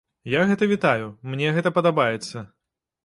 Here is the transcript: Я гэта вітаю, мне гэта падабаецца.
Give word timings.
Я 0.35 0.39
гэта 0.51 0.69
вітаю, 0.71 1.11
мне 1.33 1.53
гэта 1.59 1.73
падабаецца. 1.79 2.47